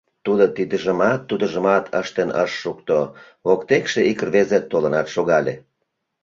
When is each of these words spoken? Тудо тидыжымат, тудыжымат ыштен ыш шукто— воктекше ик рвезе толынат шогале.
Тудо 0.25 0.45
тидыжымат, 0.55 1.19
тудыжымат 1.29 1.85
ыштен 2.01 2.29
ыш 2.43 2.51
шукто— 2.61 2.97
воктекше 3.47 4.01
ик 4.11 4.19
рвезе 4.27 4.59
толынат 4.71 5.07
шогале. 5.13 5.53